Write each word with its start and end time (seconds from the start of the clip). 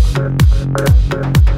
Thank 0.00 1.48
you. 1.48 1.49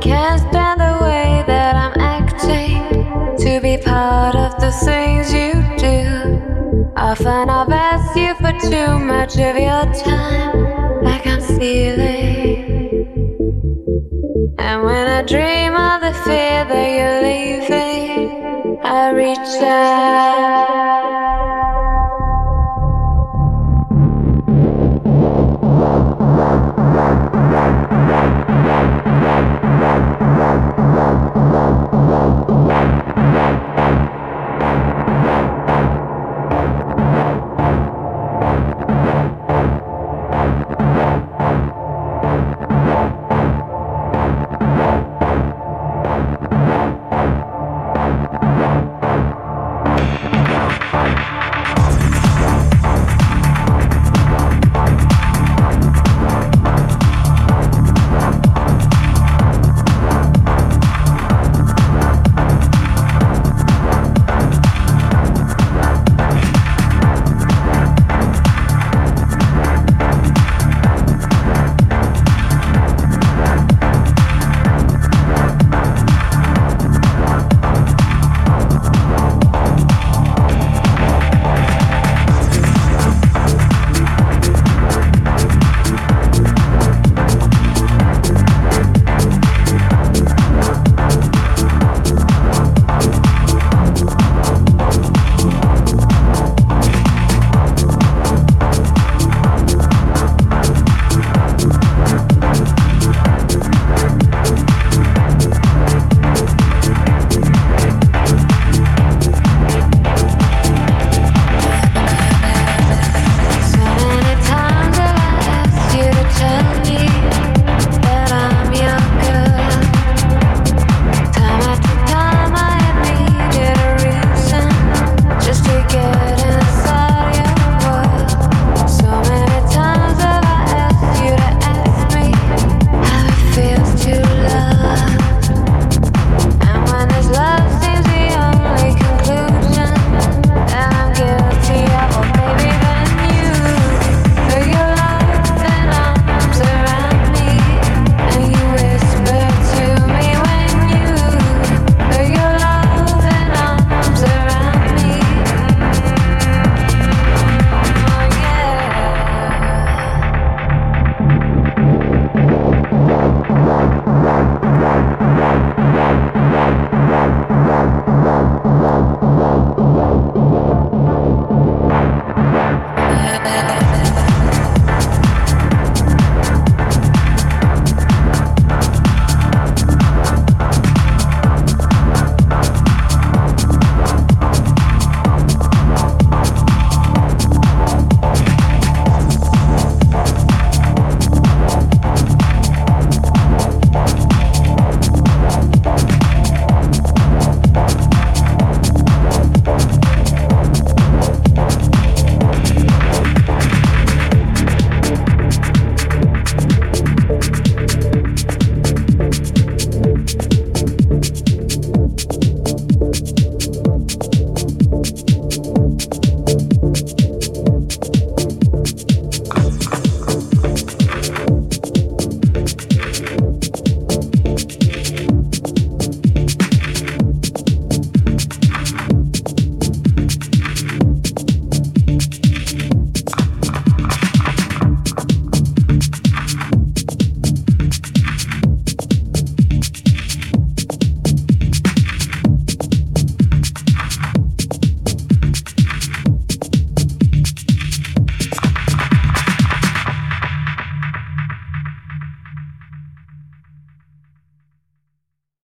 can't 0.00 0.40
stand 0.40 0.80
the 0.80 0.98
way 1.02 1.44
that 1.46 1.74
I'm 1.74 2.00
acting. 2.00 3.36
To 3.38 3.60
be 3.60 3.76
part 3.78 4.34
of 4.36 4.60
the 4.60 4.70
things 4.70 5.32
you 5.32 5.52
do. 5.78 6.92
Often 6.96 7.50
I've 7.50 7.70
asked 7.70 8.16
you 8.16 8.34
for 8.36 8.52
too 8.70 8.98
much 8.98 9.34
of 9.34 9.56
your 9.56 9.86
time. 10.04 11.02
Like 11.02 11.26
I'm 11.26 11.40
stealing. 11.40 12.78
And 14.58 14.82
when 14.82 15.06
I 15.06 15.22
dream 15.22 15.74
of 15.74 16.00
the 16.00 16.12
fear 16.24 16.64
that 16.64 16.88
you're 16.98 17.22
leaving, 17.22 18.80
I 18.84 19.10
reach 19.10 19.62
out. 19.62 20.67